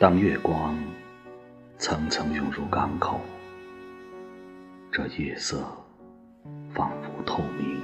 [0.00, 0.78] 当月光
[1.76, 3.20] 层层涌入港口，
[4.92, 5.66] 这夜色
[6.72, 7.82] 仿佛透明。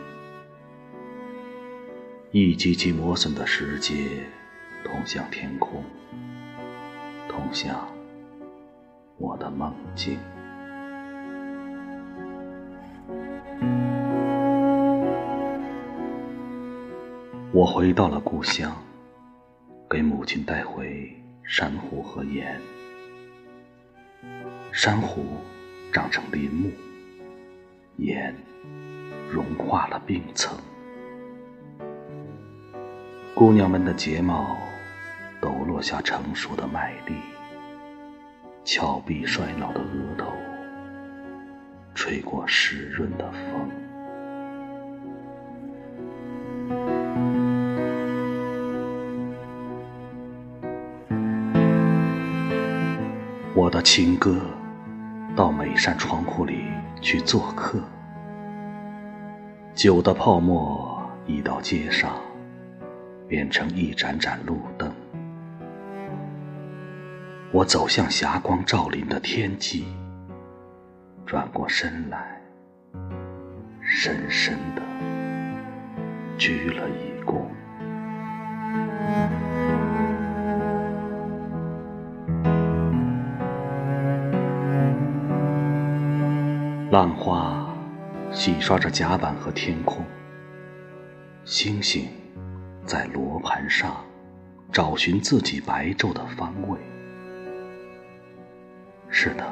[2.31, 4.25] 一级级磨损的石阶
[4.85, 5.83] 通向天空，
[7.29, 7.85] 通向
[9.19, 10.17] 我的梦境。
[17.51, 18.73] 我回到了故乡，
[19.91, 21.13] 给母亲带回
[21.45, 22.59] 珊瑚和盐。
[24.73, 25.25] 珊瑚
[25.93, 26.71] 长成林木，
[27.97, 28.35] 盐
[29.31, 30.59] 融化了冰层。
[33.35, 34.57] 姑娘们的睫毛
[35.41, 37.15] 抖落下成熟的麦粒，
[38.65, 40.33] 峭壁衰老的额头，
[41.95, 43.84] 吹过湿润的风。
[53.57, 54.41] 我的情歌，
[55.37, 56.65] 到每扇窗户里
[57.01, 57.79] 去做客。
[59.75, 62.17] 酒的泡沫溢到街上，
[63.29, 64.93] 变成一盏盏路灯。
[67.53, 69.85] 我走向霞光照临的天际，
[71.25, 72.43] 转过身来，
[73.81, 74.83] 深深的
[76.37, 77.45] 鞠了一躬。
[86.95, 87.67] 浪花
[88.31, 90.05] 洗刷着甲板和天空，
[91.45, 92.07] 星星
[92.87, 93.97] 在罗盘上
[94.71, 96.79] 找寻自己白昼的方位。
[99.09, 99.45] 是的，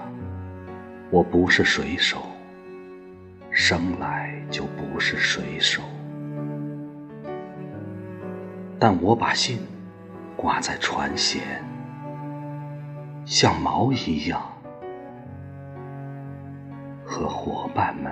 [1.11, 2.23] 我不是水手，
[3.51, 5.83] 生来就不是水手，
[8.79, 9.59] 但我把信
[10.37, 11.41] 挂在船舷，
[13.25, 14.41] 像锚一样。
[17.13, 18.11] 和伙伴们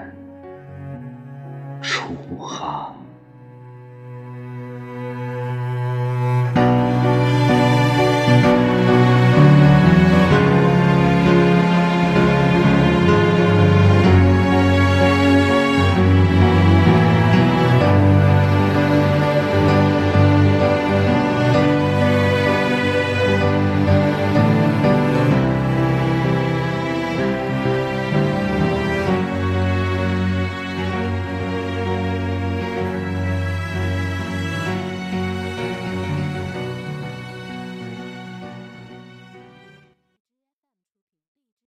[1.80, 2.99] 出航。